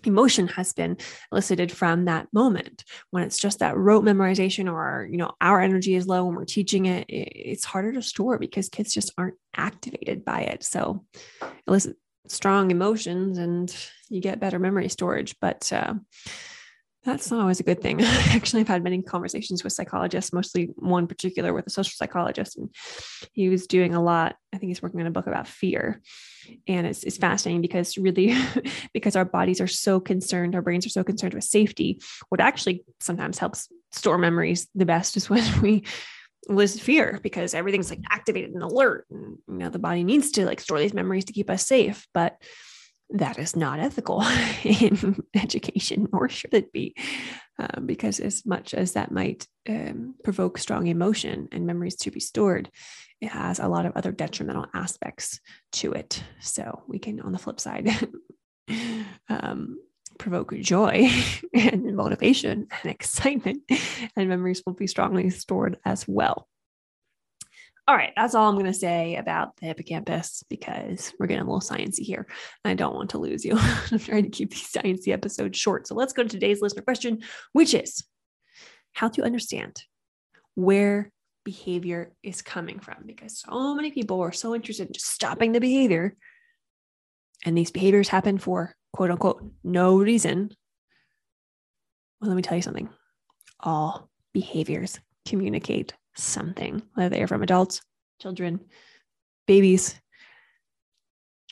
emotion 0.08 0.48
has 0.50 0.74
been 0.74 0.98
elicited 1.32 1.72
from 1.72 2.06
that 2.06 2.28
moment. 2.34 2.84
When 3.12 3.24
it's 3.24 3.38
just 3.38 3.60
that 3.60 3.78
rote 3.78 4.04
memorization 4.04 4.72
or 4.72 5.08
you 5.10 5.18
know 5.18 5.32
our 5.42 5.62
energy 5.62 5.96
is 5.96 6.08
low 6.08 6.26
when 6.26 6.36
we're 6.36 6.46
teaching 6.46 6.86
it 6.86 7.06
it's 7.10 7.66
harder 7.66 7.92
to 7.94 8.02
store 8.02 8.38
because 8.38 8.70
kids 8.70 8.94
just 8.94 9.12
aren't 9.18 9.36
activated 9.56 10.26
by 10.26 10.42
it. 10.42 10.64
So 10.64 11.06
elicit 11.68 11.96
strong 12.28 12.72
emotions 12.72 13.38
and 13.38 13.76
you 14.10 14.22
get 14.22 14.40
better 14.40 14.60
memory 14.60 14.88
storage 14.88 15.36
but 15.42 15.72
uh, 15.74 15.96
that's 17.10 17.32
not 17.32 17.42
always 17.42 17.60
a 17.60 17.64
good 17.64 17.82
thing. 17.82 18.02
Actually, 18.04 18.62
I've 18.62 18.68
had 18.68 18.84
many 18.84 19.02
conversations 19.02 19.64
with 19.64 19.74
psychologists, 19.74 20.34
mostly 20.34 20.66
one 20.76 21.08
particular 21.08 21.54
with 21.54 21.68
a 21.68 21.70
social 21.70 21.96
psychologist, 21.96 22.58
and 22.58 22.70
he 23.34 23.50
was 23.50 23.68
doing 23.68 23.96
a 23.96 24.02
lot. 24.02 24.36
I 24.54 24.58
think 24.58 24.70
he's 24.70 24.82
working 24.82 25.02
on 25.02 25.08
a 25.08 25.12
book 25.12 25.28
about 25.28 25.48
fear, 25.48 26.02
and 26.68 26.88
it's, 26.88 27.04
it's 27.04 27.18
fascinating 27.18 27.62
because 27.62 27.98
really, 27.98 28.36
because 28.94 29.16
our 29.16 29.26
bodies 29.26 29.62
are 29.62 29.68
so 29.68 30.00
concerned, 30.00 30.56
our 30.56 30.62
brains 30.62 30.86
are 30.86 30.90
so 30.90 31.04
concerned 31.04 31.34
with 31.34 31.44
safety. 31.44 32.00
What 32.30 32.42
actually 32.42 32.84
sometimes 33.00 33.38
helps 33.38 33.68
store 33.92 34.18
memories 34.18 34.68
the 34.76 34.86
best 34.86 35.18
is 35.18 35.30
when 35.30 35.44
we 35.62 35.84
was 36.48 36.80
fear 36.80 37.20
because 37.22 37.54
everything's 37.54 37.90
like 37.90 38.02
activated 38.10 38.52
and 38.52 38.64
alert. 38.64 39.06
And, 39.12 39.38
you 39.48 39.56
know, 39.56 39.70
the 39.70 39.80
body 39.80 40.04
needs 40.04 40.32
to 40.32 40.46
like 40.46 40.60
store 40.60 40.80
these 40.80 40.94
memories 40.94 41.26
to 41.26 41.34
keep 41.34 41.50
us 41.50 41.66
safe. 41.66 42.08
But 42.14 42.38
that 43.12 43.40
is 43.40 43.56
not 43.56 43.80
ethical 43.80 44.24
in 44.64 45.24
education, 45.36 46.08
nor 46.12 46.30
should 46.30 46.54
it 46.54 46.72
be, 46.72 46.96
um, 47.58 47.86
because 47.86 48.20
as 48.20 48.46
much 48.46 48.74
as 48.74 48.94
that 48.94 49.12
might 49.12 49.48
um, 49.68 50.16
provoke 50.24 50.58
strong 50.58 50.88
emotion 50.88 51.48
and 51.52 51.66
memories 51.66 51.96
to 51.98 52.12
be 52.12 52.20
stored, 52.20 52.70
it 53.22 53.30
has 53.30 53.60
a 53.60 53.68
lot 53.68 53.86
of 53.86 53.94
other 53.96 54.12
detrimental 54.12 54.68
aspects 54.74 55.40
to 55.74 55.92
it. 55.94 56.24
So 56.40 56.84
we 56.88 57.00
can, 57.00 57.20
on 57.22 57.32
the 57.32 57.40
flip 57.40 57.60
side, 57.60 57.90
um, 59.30 59.80
provoke 60.18 60.54
joy 60.60 61.10
and 61.54 61.96
motivation 61.96 62.68
and 62.72 62.92
excitement, 62.92 63.64
and 64.16 64.30
memories 64.30 64.64
will 64.66 64.74
be 64.74 64.88
strongly 64.88 65.30
stored 65.30 65.78
as 65.86 66.08
well. 66.08 66.48
All 67.90 67.96
right, 67.96 68.14
that's 68.16 68.36
all 68.36 68.48
I'm 68.48 68.54
going 68.54 68.68
to 68.68 68.74
say 68.74 69.16
about 69.16 69.58
the 69.58 69.66
hippocampus 69.66 70.44
because 70.48 71.12
we're 71.18 71.26
getting 71.26 71.42
a 71.42 71.52
little 71.52 71.60
sciencey 71.60 72.02
here. 72.02 72.28
I 72.64 72.76
don't 72.76 72.94
want 72.94 73.10
to 73.10 73.18
lose 73.18 73.44
you. 73.44 73.58
I'm 73.92 73.98
trying 73.98 74.26
to 74.26 74.30
keep 74.30 74.52
these 74.52 74.72
sciencey 74.72 75.12
episodes 75.12 75.58
short. 75.58 75.88
So 75.88 75.96
let's 75.96 76.14
go 76.14 76.22
to 76.22 76.30
today's 76.30 76.62
listener 76.62 76.84
question, 76.84 77.24
which 77.52 77.74
is 77.74 78.04
how 78.94 79.08
to 79.08 79.24
understand 79.24 79.82
where 80.54 81.12
behavior 81.44 82.12
is 82.22 82.44
coming 82.44 82.80
from 82.80 82.98
because 83.08 83.40
so 83.40 83.74
many 83.74 83.90
people 83.90 84.22
are 84.22 84.32
so 84.32 84.54
interested 84.54 84.86
in 84.86 84.94
just 84.94 85.08
stopping 85.08 85.52
the 85.52 85.60
behavior 85.60 86.16
and 87.44 87.58
these 87.58 87.72
behaviors 87.72 88.08
happen 88.08 88.38
for 88.38 88.76
quote 88.94 89.10
unquote 89.10 89.44
no 89.64 89.98
reason. 89.98 90.52
Well, 92.22 92.30
let 92.30 92.36
me 92.36 92.44
tell 92.44 92.56
you 92.56 92.62
something. 92.62 92.90
All 93.60 94.12
behaviors 94.32 95.00
communicate 95.26 95.96
something, 96.20 96.82
whether 96.94 97.10
they 97.10 97.22
are 97.22 97.28
from 97.28 97.44
adults, 97.44 97.82
children, 98.22 98.60
babies. 99.48 100.00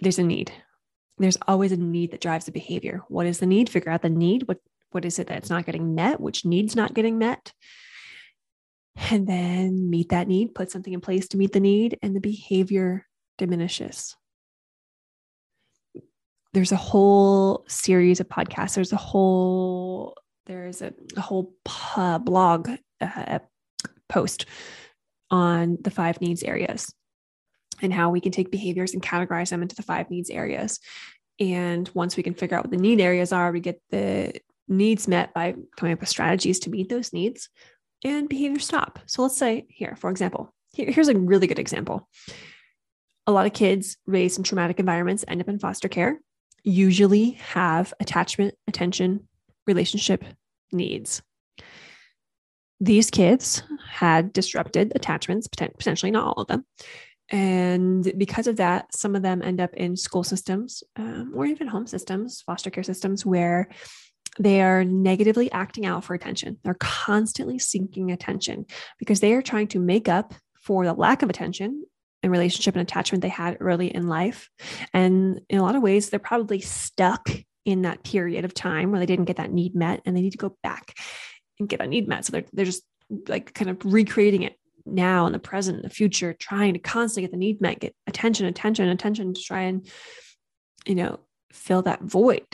There's 0.01 0.19
a 0.19 0.23
need. 0.23 0.51
There's 1.17 1.37
always 1.47 1.71
a 1.71 1.77
need 1.77 2.11
that 2.11 2.21
drives 2.21 2.45
the 2.45 2.51
behavior. 2.51 3.01
What 3.07 3.25
is 3.25 3.39
the 3.39 3.45
need? 3.45 3.69
Figure 3.69 3.91
out 3.91 4.03
the 4.03 4.09
need. 4.09 4.47
What 4.47 4.59
what 4.91 5.05
is 5.05 5.19
it 5.19 5.27
that's 5.27 5.49
not 5.49 5.65
getting 5.65 5.95
met? 5.95 6.19
Which 6.19 6.45
needs 6.45 6.75
not 6.75 6.93
getting 6.93 7.17
met? 7.17 7.51
And 9.11 9.27
then 9.27 9.89
meet 9.89 10.09
that 10.09 10.27
need, 10.27 10.55
put 10.55 10.71
something 10.71 10.93
in 10.93 11.01
place 11.01 11.27
to 11.29 11.37
meet 11.37 11.51
the 11.51 11.59
need, 11.59 11.99
and 12.01 12.15
the 12.15 12.19
behavior 12.19 13.05
diminishes. 13.37 14.15
There's 16.53 16.71
a 16.71 16.77
whole 16.77 17.65
series 17.67 18.19
of 18.19 18.27
podcasts. 18.27 18.75
There's 18.75 18.93
a 18.93 18.97
whole 18.97 20.15
there's 20.47 20.81
a, 20.81 20.93
a 21.15 21.21
whole 21.21 21.53
blog 21.65 22.69
uh, 23.01 23.39
post 24.17 24.45
on 25.29 25.77
the 25.81 25.91
five 25.91 26.19
needs 26.21 26.41
areas 26.43 26.93
and 27.81 27.93
how 27.93 28.09
we 28.09 28.21
can 28.21 28.31
take 28.31 28.49
behaviors 28.49 28.93
and 28.93 29.03
categorize 29.03 29.49
them 29.49 29.61
into 29.61 29.75
the 29.75 29.83
five 29.83 30.09
needs 30.09 30.29
areas. 30.29 30.79
And 31.39 31.87
once 31.93 32.17
we 32.17 32.23
can 32.23 32.33
figure 32.33 32.57
out 32.57 32.63
what 32.63 32.71
the 32.71 32.77
need 32.77 32.99
areas 32.99 33.31
are, 33.31 33.51
we 33.51 33.59
get 33.59 33.79
the 33.91 34.33
needs 34.67 35.07
met 35.07 35.33
by 35.33 35.55
coming 35.77 35.93
up 35.93 35.99
with 35.99 36.09
strategies 36.09 36.59
to 36.61 36.71
meet 36.71 36.89
those 36.89 37.13
needs 37.13 37.49
and 38.03 38.27
behavior 38.27 38.59
stop. 38.59 38.99
So 39.05 39.21
let's 39.21 39.37
say 39.37 39.65
here, 39.69 39.95
for 39.99 40.09
example, 40.09 40.51
here, 40.73 40.89
here's 40.89 41.09
a 41.09 41.17
really 41.17 41.45
good 41.45 41.59
example. 41.59 42.07
A 43.27 43.31
lot 43.31 43.45
of 43.45 43.53
kids 43.53 43.97
raised 44.07 44.39
in 44.39 44.43
traumatic 44.43 44.79
environments 44.79 45.25
end 45.27 45.41
up 45.41 45.49
in 45.49 45.59
foster 45.59 45.89
care, 45.89 46.19
usually 46.63 47.31
have 47.53 47.93
attachment, 47.99 48.55
attention, 48.67 49.27
relationship 49.67 50.23
needs 50.71 51.21
these 52.79 53.09
kids 53.09 53.63
had 53.89 54.33
disrupted 54.33 54.93
attachments, 54.95 55.47
potentially 55.47 56.11
not 56.11 56.27
all 56.27 56.41
of 56.43 56.47
them. 56.47 56.65
And 57.29 58.13
because 58.17 58.47
of 58.47 58.57
that, 58.57 58.95
some 58.95 59.15
of 59.15 59.21
them 59.21 59.41
end 59.41 59.59
up 59.59 59.73
in 59.73 59.97
school 59.97 60.23
systems 60.23 60.83
um, 60.95 61.33
or 61.35 61.45
even 61.45 61.67
home 61.67 61.87
systems, 61.87 62.41
foster 62.41 62.69
care 62.69 62.83
systems, 62.83 63.25
where 63.25 63.67
they 64.39 64.61
are 64.61 64.85
negatively 64.85 65.51
acting 65.51 65.85
out 65.85 66.03
for 66.03 66.13
attention. 66.13 66.57
They're 66.63 66.77
constantly 66.79 67.59
seeking 67.59 68.11
attention 68.11 68.65
because 68.99 69.19
they 69.19 69.33
are 69.33 69.41
trying 69.41 69.67
to 69.69 69.79
make 69.79 70.07
up 70.07 70.33
for 70.61 70.85
the 70.85 70.93
lack 70.93 71.21
of 71.21 71.29
attention 71.29 71.83
and 72.23 72.31
relationship 72.31 72.75
and 72.75 72.81
attachment 72.81 73.21
they 73.21 73.29
had 73.29 73.57
early 73.59 73.87
in 73.87 74.07
life. 74.07 74.49
And 74.93 75.41
in 75.49 75.59
a 75.59 75.63
lot 75.63 75.75
of 75.75 75.81
ways, 75.81 76.09
they're 76.09 76.19
probably 76.19 76.61
stuck 76.61 77.29
in 77.65 77.81
that 77.81 78.03
period 78.03 78.45
of 78.45 78.53
time 78.53 78.91
where 78.91 78.99
they 78.99 79.05
didn't 79.05 79.25
get 79.25 79.37
that 79.37 79.51
need 79.51 79.75
met 79.75 80.01
and 80.05 80.15
they 80.15 80.21
need 80.21 80.31
to 80.31 80.37
go 80.37 80.55
back 80.63 80.93
and 81.59 81.69
get 81.69 81.81
a 81.81 81.87
need 81.87 82.07
met. 82.07 82.25
So 82.25 82.31
they're 82.31 82.45
they're 82.53 82.65
just 82.65 82.83
like 83.27 83.53
kind 83.53 83.69
of 83.69 83.83
recreating 83.85 84.43
it 84.43 84.55
now 84.85 85.25
in 85.25 85.33
the 85.33 85.39
present, 85.39 85.77
in 85.77 85.83
the 85.83 85.89
future, 85.89 86.33
trying 86.33 86.73
to 86.73 86.79
constantly 86.79 87.23
get 87.23 87.31
the 87.31 87.37
need 87.37 87.61
met, 87.61 87.79
get 87.79 87.95
attention, 88.07 88.45
attention, 88.45 88.87
attention 88.87 89.33
to 89.33 89.41
try 89.41 89.61
and, 89.61 89.87
you 90.85 90.95
know, 90.95 91.19
fill 91.51 91.81
that 91.83 92.01
void. 92.01 92.45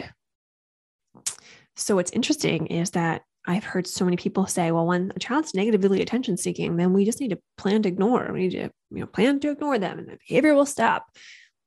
So 1.75 1.95
what's 1.95 2.11
interesting 2.11 2.67
is 2.67 2.91
that 2.91 3.21
I've 3.45 3.63
heard 3.63 3.87
so 3.87 4.05
many 4.05 4.15
people 4.15 4.47
say, 4.47 4.71
well, 4.71 4.85
when 4.85 5.11
a 5.15 5.19
child's 5.19 5.53
negatively 5.53 6.01
attention 6.01 6.37
seeking, 6.37 6.77
then 6.77 6.93
we 6.93 7.03
just 7.03 7.19
need 7.19 7.31
to 7.31 7.39
plan 7.57 7.81
to 7.81 7.89
ignore. 7.89 8.29
We 8.31 8.47
need 8.47 8.51
to, 8.51 8.69
you 8.91 8.99
know, 8.99 9.05
plan 9.05 9.39
to 9.41 9.51
ignore 9.51 9.77
them 9.77 9.99
and 9.99 10.07
the 10.07 10.17
behavior 10.27 10.55
will 10.55 10.65
stop. 10.65 11.07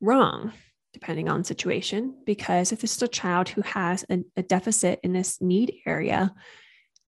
Wrong, 0.00 0.52
depending 0.92 1.28
on 1.28 1.44
situation, 1.44 2.14
because 2.24 2.72
if 2.72 2.80
this 2.80 2.96
is 2.96 3.02
a 3.02 3.08
child 3.08 3.48
who 3.48 3.62
has 3.62 4.04
a, 4.10 4.24
a 4.36 4.42
deficit 4.42 5.00
in 5.02 5.12
this 5.12 5.40
need 5.40 5.74
area, 5.86 6.32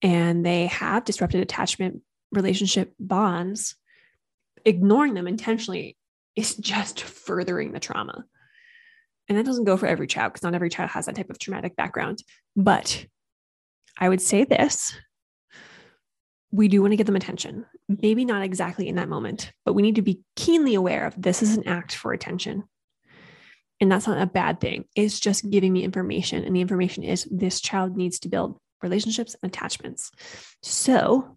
and 0.02 0.44
they 0.44 0.66
have 0.66 1.04
disrupted 1.04 1.40
attachment 1.40 2.02
relationship 2.32 2.92
bonds, 2.98 3.76
ignoring 4.64 5.14
them 5.14 5.26
intentionally 5.26 5.96
is 6.36 6.56
just 6.56 7.02
furthering 7.02 7.72
the 7.72 7.80
trauma. 7.80 8.24
And 9.28 9.36
that 9.36 9.44
doesn't 9.44 9.64
go 9.64 9.76
for 9.76 9.86
every 9.86 10.06
child 10.06 10.32
because 10.32 10.42
not 10.42 10.54
every 10.54 10.70
child 10.70 10.90
has 10.90 11.06
that 11.06 11.16
type 11.16 11.30
of 11.30 11.38
traumatic 11.38 11.76
background. 11.76 12.22
But 12.56 13.06
I 13.98 14.08
would 14.08 14.22
say 14.22 14.44
this 14.44 14.94
we 16.50 16.68
do 16.68 16.80
want 16.80 16.92
to 16.92 16.96
give 16.96 17.06
them 17.06 17.16
attention. 17.16 17.66
Maybe 17.88 18.24
not 18.24 18.42
exactly 18.42 18.88
in 18.88 18.96
that 18.96 19.08
moment, 19.08 19.52
but 19.66 19.74
we 19.74 19.82
need 19.82 19.96
to 19.96 20.02
be 20.02 20.22
keenly 20.34 20.74
aware 20.74 21.06
of 21.06 21.20
this 21.20 21.42
is 21.42 21.56
an 21.56 21.68
act 21.68 21.94
for 21.94 22.12
attention. 22.12 22.64
And 23.80 23.92
that's 23.92 24.06
not 24.06 24.20
a 24.20 24.26
bad 24.26 24.60
thing. 24.60 24.86
It's 24.96 25.20
just 25.20 25.50
giving 25.50 25.72
me 25.72 25.84
information. 25.84 26.44
And 26.44 26.56
the 26.56 26.62
information 26.62 27.04
is 27.04 27.28
this 27.30 27.60
child 27.60 27.96
needs 27.96 28.18
to 28.20 28.28
build 28.28 28.58
relationships 28.82 29.36
and 29.42 29.50
attachments. 29.50 30.10
So, 30.62 31.36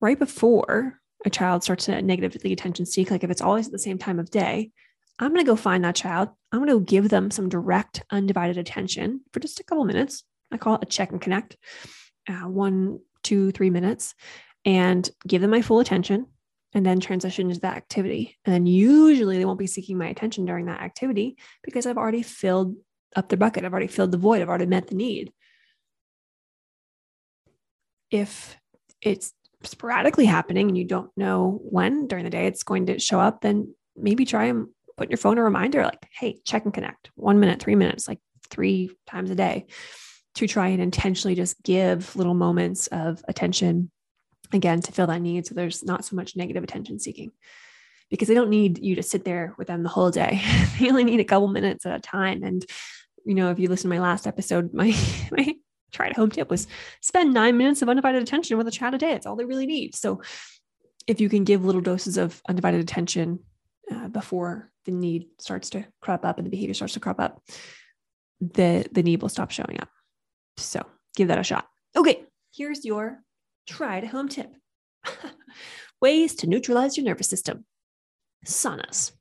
right 0.00 0.18
before 0.18 0.98
a 1.24 1.30
child 1.30 1.62
starts 1.62 1.86
to 1.86 2.02
negatively 2.02 2.52
attention 2.52 2.86
seek, 2.86 3.10
like 3.10 3.24
if 3.24 3.30
it's 3.30 3.42
always 3.42 3.66
at 3.66 3.72
the 3.72 3.78
same 3.78 3.98
time 3.98 4.18
of 4.18 4.30
day, 4.30 4.70
I'm 5.18 5.32
going 5.32 5.44
to 5.44 5.50
go 5.50 5.56
find 5.56 5.84
that 5.84 5.94
child. 5.94 6.30
I'm 6.50 6.64
going 6.64 6.78
to 6.78 6.84
give 6.84 7.08
them 7.08 7.30
some 7.30 7.48
direct, 7.48 8.02
undivided 8.10 8.58
attention 8.58 9.20
for 9.32 9.40
just 9.40 9.60
a 9.60 9.64
couple 9.64 9.84
minutes. 9.84 10.24
I 10.50 10.56
call 10.56 10.74
it 10.76 10.82
a 10.82 10.86
check 10.86 11.12
and 11.12 11.20
connect, 11.20 11.56
uh, 12.28 12.48
one, 12.48 12.98
two, 13.22 13.52
three 13.52 13.70
minutes, 13.70 14.14
and 14.64 15.08
give 15.26 15.40
them 15.40 15.50
my 15.50 15.62
full 15.62 15.80
attention 15.80 16.26
and 16.74 16.84
then 16.84 17.00
transition 17.00 17.48
into 17.48 17.60
that 17.60 17.76
activity. 17.76 18.36
And 18.44 18.54
then 18.54 18.66
usually 18.66 19.38
they 19.38 19.44
won't 19.44 19.58
be 19.58 19.66
seeking 19.66 19.98
my 19.98 20.08
attention 20.08 20.44
during 20.44 20.66
that 20.66 20.80
activity 20.80 21.36
because 21.62 21.86
I've 21.86 21.98
already 21.98 22.22
filled 22.22 22.76
up 23.14 23.28
the 23.28 23.36
bucket. 23.36 23.64
I've 23.64 23.72
already 23.72 23.88
filled 23.88 24.12
the 24.12 24.18
void. 24.18 24.40
I've 24.40 24.48
already 24.48 24.66
met 24.66 24.88
the 24.88 24.94
need 24.94 25.32
if 28.12 28.56
it's 29.00 29.32
sporadically 29.64 30.26
happening 30.26 30.68
and 30.68 30.78
you 30.78 30.84
don't 30.84 31.10
know 31.16 31.60
when 31.64 32.06
during 32.06 32.24
the 32.24 32.30
day 32.30 32.46
it's 32.46 32.62
going 32.62 32.86
to 32.86 32.98
show 32.98 33.18
up, 33.18 33.40
then 33.40 33.74
maybe 33.96 34.24
try 34.24 34.44
and 34.44 34.68
put 34.96 35.06
in 35.06 35.10
your 35.10 35.18
phone 35.18 35.38
a 35.38 35.42
reminder 35.42 35.82
like, 35.82 36.06
hey, 36.18 36.40
check 36.44 36.64
and 36.64 36.74
connect 36.74 37.10
one 37.14 37.40
minute, 37.40 37.60
three 37.60 37.74
minutes, 37.74 38.06
like 38.06 38.20
three 38.50 38.90
times 39.06 39.30
a 39.30 39.34
day 39.34 39.66
to 40.34 40.46
try 40.46 40.68
and 40.68 40.80
intentionally 40.80 41.34
just 41.34 41.62
give 41.62 42.14
little 42.16 42.34
moments 42.34 42.86
of 42.88 43.22
attention 43.28 43.90
again 44.52 44.80
to 44.80 44.92
fill 44.92 45.06
that 45.06 45.22
need. 45.22 45.46
So 45.46 45.54
there's 45.54 45.82
not 45.82 46.04
so 46.04 46.16
much 46.16 46.36
negative 46.36 46.62
attention 46.62 46.98
seeking 46.98 47.32
because 48.10 48.28
they 48.28 48.34
don't 48.34 48.50
need 48.50 48.78
you 48.78 48.94
to 48.96 49.02
sit 49.02 49.24
there 49.24 49.54
with 49.56 49.68
them 49.68 49.82
the 49.82 49.88
whole 49.88 50.10
day. 50.10 50.42
they 50.78 50.88
only 50.88 51.04
need 51.04 51.20
a 51.20 51.24
couple 51.24 51.48
minutes 51.48 51.86
at 51.86 51.96
a 51.96 52.00
time. 52.00 52.42
And, 52.42 52.64
you 53.24 53.34
know, 53.34 53.50
if 53.50 53.58
you 53.58 53.68
listen 53.68 53.90
to 53.90 53.96
my 53.96 54.02
last 54.02 54.26
episode, 54.26 54.72
my, 54.74 54.94
my 55.30 55.54
try 55.92 56.08
to 56.08 56.14
home 56.14 56.30
tip 56.30 56.50
was 56.50 56.66
spend 57.00 57.32
nine 57.32 57.56
minutes 57.56 57.82
of 57.82 57.88
undivided 57.88 58.22
attention 58.22 58.56
with 58.58 58.66
a 58.66 58.72
child 58.72 58.94
a 58.94 58.98
day. 58.98 59.12
It's 59.12 59.26
all 59.26 59.36
they 59.36 59.44
really 59.44 59.66
need. 59.66 59.94
So 59.94 60.22
if 61.06 61.20
you 61.20 61.28
can 61.28 61.44
give 61.44 61.64
little 61.64 61.80
doses 61.80 62.16
of 62.16 62.40
undivided 62.48 62.80
attention 62.80 63.40
uh, 63.90 64.08
before 64.08 64.70
the 64.84 64.92
need 64.92 65.26
starts 65.38 65.70
to 65.70 65.86
crop 66.00 66.24
up 66.24 66.38
and 66.38 66.46
the 66.46 66.50
behavior 66.50 66.74
starts 66.74 66.94
to 66.94 67.00
crop 67.00 67.20
up, 67.20 67.42
the, 68.40 68.86
the 68.90 69.02
need 69.02 69.22
will 69.22 69.28
stop 69.28 69.50
showing 69.50 69.78
up. 69.80 69.88
So 70.56 70.84
give 71.16 71.28
that 71.28 71.38
a 71.38 71.44
shot. 71.44 71.66
Okay, 71.96 72.24
here's 72.54 72.84
your 72.84 73.22
try 73.66 74.00
to 74.00 74.06
home 74.06 74.28
tip. 74.28 74.50
Ways 76.00 76.34
to 76.36 76.46
neutralize 76.46 76.96
your 76.96 77.06
nervous 77.06 77.28
system. 77.28 77.64
Saunas 78.46 79.12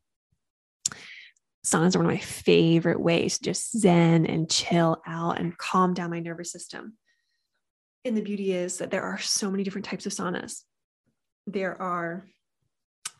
saunas 1.65 1.95
are 1.95 1.99
one 1.99 2.07
of 2.07 2.11
my 2.11 2.17
favorite 2.17 2.99
ways 2.99 3.37
to 3.37 3.43
just 3.43 3.77
zen 3.77 4.25
and 4.25 4.49
chill 4.49 5.01
out 5.05 5.39
and 5.39 5.57
calm 5.57 5.93
down 5.93 6.09
my 6.09 6.19
nervous 6.19 6.51
system. 6.51 6.97
And 8.03 8.17
the 8.17 8.21
beauty 8.21 8.51
is 8.51 8.79
that 8.79 8.89
there 8.89 9.03
are 9.03 9.19
so 9.19 9.51
many 9.51 9.63
different 9.63 9.85
types 9.85 10.05
of 10.05 10.11
saunas. 10.11 10.61
there 11.45 11.79
are 11.81 12.25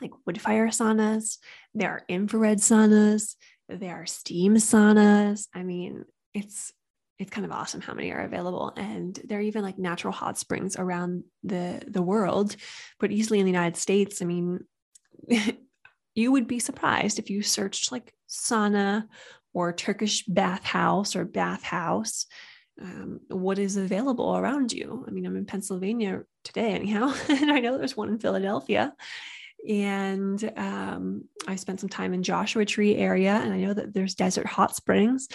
like 0.02 0.12
wood 0.26 0.42
fire 0.42 0.68
saunas, 0.68 1.38
there 1.76 1.90
are 1.92 2.04
infrared 2.08 2.58
saunas, 2.58 3.36
there 3.70 4.02
are 4.02 4.06
steam 4.08 4.56
saunas. 4.56 5.48
I 5.54 5.64
mean, 5.64 6.06
it's 6.34 6.74
it's 7.22 7.30
kind 7.30 7.46
of 7.46 7.52
awesome 7.52 7.82
how 7.82 7.94
many 7.94 8.12
are 8.12 8.24
available 8.24 8.74
and 8.76 9.20
there 9.26 9.38
are 9.38 9.44
even 9.44 9.62
like 9.62 9.78
natural 9.78 10.12
hot 10.12 10.40
springs 10.40 10.76
around 10.76 11.24
the 11.44 11.80
the 11.88 12.02
world 12.02 12.56
but 13.00 13.12
easily 13.12 13.40
in 13.40 13.46
the 13.46 13.52
united 13.52 13.78
states 13.78 14.24
i 14.24 14.26
mean 14.26 14.60
you 16.16 16.32
would 16.32 16.48
be 16.48 16.58
surprised 16.58 17.20
if 17.20 17.30
you 17.30 17.44
searched 17.44 17.92
like 17.92 18.12
sauna 18.32 19.08
or 19.54 19.74
turkish 19.74 20.24
bathhouse 20.26 21.16
or 21.16 21.26
bathhouse 21.26 22.26
um, 22.82 23.20
what 23.28 23.60
is 23.60 23.78
available 23.78 24.36
around 24.36 24.72
you. 24.72 25.06
I 25.08 25.12
mean 25.12 25.26
i'm 25.26 25.36
in 25.36 25.46
pennsylvania 25.46 26.24
today 26.44 26.72
anyhow 26.72 27.14
and 27.30 27.52
i 27.52 27.60
know 27.60 27.78
there's 27.78 27.98
one 27.98 28.10
in 28.10 28.20
philadelphia. 28.20 28.94
And 29.68 30.52
um, 30.58 31.26
i 31.48 31.56
spent 31.56 31.80
some 31.80 31.90
time 31.90 32.14
in 32.14 32.24
joshua 32.24 32.66
tree 32.66 32.96
area 32.96 33.34
and 33.34 33.54
i 33.54 33.58
know 33.58 33.74
that 33.74 33.94
there's 33.94 34.16
desert 34.16 34.48
hot 34.48 34.76
springs. 34.76 35.28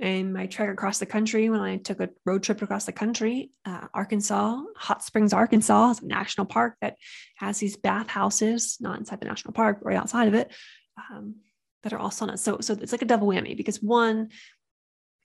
In 0.00 0.32
my 0.32 0.46
trek 0.46 0.70
across 0.70 0.98
the 0.98 1.06
country 1.06 1.48
when 1.50 1.60
I 1.60 1.76
took 1.76 2.00
a 2.00 2.08
road 2.26 2.42
trip 2.42 2.60
across 2.62 2.84
the 2.84 2.92
country, 2.92 3.50
uh, 3.64 3.86
Arkansas, 3.94 4.60
Hot 4.76 5.04
Springs, 5.04 5.32
Arkansas 5.32 5.90
is 5.92 6.00
a 6.00 6.06
national 6.06 6.46
park 6.46 6.74
that 6.80 6.96
has 7.36 7.58
these 7.58 7.76
bathhouses, 7.76 8.76
not 8.80 8.98
inside 8.98 9.20
the 9.20 9.26
national 9.26 9.54
park, 9.54 9.78
right 9.82 9.96
outside 9.96 10.26
of 10.26 10.34
it, 10.34 10.52
um, 10.98 11.36
that 11.84 11.92
are 11.92 11.98
all 11.98 12.10
saunas. 12.10 12.40
So, 12.40 12.58
so 12.60 12.74
it's 12.74 12.92
like 12.92 13.02
a 13.02 13.06
double 13.06 13.28
whammy 13.28 13.56
because 13.56 13.82
one, 13.82 14.30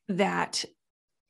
that 0.09 0.63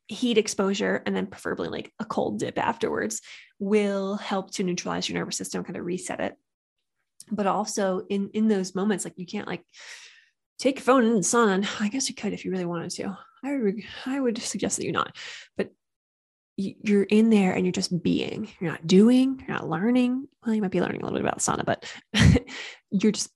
heat 0.08 0.38
exposure 0.38 1.02
and 1.06 1.16
then 1.16 1.28
preferably 1.28 1.70
like 1.70 1.94
a 2.00 2.06
cold 2.06 2.40
dip 2.40 2.58
afterwards 2.58 3.22
will 3.60 4.16
help 4.16 4.52
to 4.52 4.64
neutralize 4.64 5.08
your 5.08 5.20
nervous 5.20 5.38
system, 5.38 5.64
kind 5.64 5.78
of 5.78 5.86
reset 5.86 6.20
it. 6.20 6.36
But 7.32 7.46
also 7.46 8.06
in 8.10 8.32
in 8.34 8.48
those 8.48 8.74
moments, 8.74 9.06
like 9.06 9.14
you 9.18 9.28
can't 9.28 9.48
like 9.48 9.64
take 10.58 10.78
your 10.78 10.84
phone 10.84 11.06
in 11.06 11.16
the 11.16 11.24
sun. 11.24 11.68
I 11.80 11.90
guess 11.90 12.10
you 12.10 12.16
could 12.16 12.34
if 12.34 12.44
you 12.44 12.52
really 12.52 12.66
wanted 12.66 12.92
to. 12.92 13.18
I 13.44 13.56
would, 13.56 13.76
I 14.06 14.20
would 14.20 14.38
suggest 14.40 14.78
that 14.78 14.86
you 14.86 14.92
not, 14.92 15.16
but 15.56 15.72
you're 16.58 17.04
in 17.04 17.30
there 17.30 17.54
and 17.54 17.66
you're 17.66 17.72
just 17.72 18.04
being. 18.04 18.50
You're 18.60 18.72
not 18.72 18.86
doing. 18.86 19.40
You're 19.40 19.56
not 19.56 19.70
learning. 19.70 20.28
Well, 20.44 20.54
you 20.54 20.62
might 20.62 20.72
be 20.72 20.82
learning 20.82 21.02
a 21.02 21.06
little 21.06 21.18
bit 21.18 21.26
about 21.26 21.40
sauna, 21.40 21.64
but 21.64 21.86
you're 22.92 23.14
just 23.14 23.30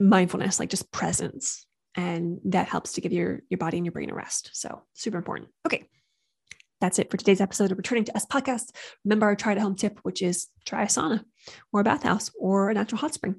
mindfulness, 0.00 0.58
like 0.58 0.70
just 0.70 0.90
presence, 0.92 1.66
and 1.94 2.40
that 2.44 2.68
helps 2.68 2.92
to 2.94 3.00
give 3.00 3.12
your 3.12 3.42
your 3.48 3.58
body 3.58 3.78
and 3.78 3.86
your 3.86 3.92
brain 3.92 4.10
a 4.10 4.14
rest. 4.14 4.50
So 4.52 4.82
super 4.94 5.18
important. 5.18 5.50
Okay. 5.66 5.88
That's 6.80 6.98
it 6.98 7.10
for 7.10 7.16
today's 7.16 7.40
episode 7.40 7.72
of 7.72 7.78
Returning 7.78 8.04
to 8.04 8.16
Us 8.16 8.26
podcast. 8.26 8.74
Remember 9.04 9.24
our 9.26 9.34
try 9.34 9.54
to 9.54 9.60
home 9.60 9.76
tip, 9.76 9.98
which 10.02 10.20
is 10.20 10.48
try 10.66 10.82
a 10.82 10.86
sauna 10.86 11.24
or 11.72 11.80
a 11.80 11.84
bathhouse 11.84 12.30
or 12.38 12.68
a 12.68 12.74
natural 12.74 13.00
hot 13.00 13.14
spring. 13.14 13.36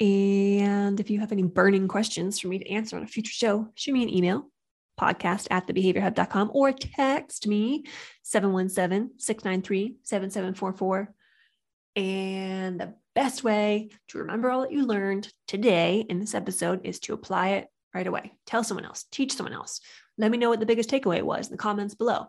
And 0.00 0.98
if 1.00 1.10
you 1.10 1.20
have 1.20 1.32
any 1.32 1.42
burning 1.42 1.86
questions 1.88 2.40
for 2.40 2.48
me 2.48 2.58
to 2.58 2.70
answer 2.70 2.96
on 2.96 3.02
a 3.02 3.06
future 3.06 3.32
show, 3.32 3.68
shoot 3.74 3.92
me 3.92 4.02
an 4.02 4.14
email, 4.14 4.50
podcast 5.00 5.48
at 5.50 5.66
thebehaviorhub.com, 5.66 6.50
or 6.54 6.72
text 6.72 7.46
me 7.46 7.84
717 8.22 9.18
693 9.18 9.96
7744. 10.02 11.14
And 11.96 12.80
the 12.80 12.94
best 13.16 13.42
way 13.42 13.88
to 14.08 14.18
remember 14.18 14.50
all 14.50 14.60
that 14.60 14.70
you 14.70 14.84
learned 14.84 15.32
today 15.48 16.04
in 16.10 16.20
this 16.20 16.34
episode 16.34 16.82
is 16.84 17.00
to 17.00 17.14
apply 17.14 17.48
it 17.48 17.66
right 17.94 18.06
away. 18.06 18.34
Tell 18.44 18.62
someone 18.62 18.84
else, 18.84 19.06
teach 19.10 19.32
someone 19.32 19.54
else. 19.54 19.80
Let 20.18 20.30
me 20.30 20.36
know 20.36 20.50
what 20.50 20.60
the 20.60 20.66
biggest 20.66 20.90
takeaway 20.90 21.22
was 21.22 21.46
in 21.46 21.52
the 21.52 21.56
comments 21.56 21.94
below. 21.94 22.26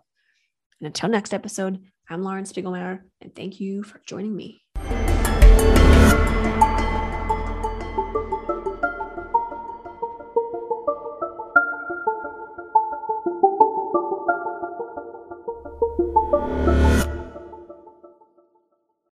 And 0.80 0.88
until 0.88 1.10
next 1.10 1.34
episode, 1.34 1.84
I'm 2.10 2.24
Lauren 2.24 2.46
Spiegelmeier, 2.46 3.02
and 3.20 3.36
thank 3.36 3.60
you 3.60 3.84
for 3.84 4.00
joining 4.06 4.34
me. 4.34 4.62